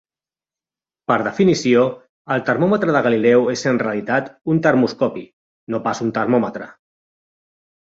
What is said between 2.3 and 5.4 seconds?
el termòmetre de Galileu és en realitat un termoscopi,